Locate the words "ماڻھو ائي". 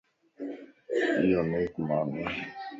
1.87-2.37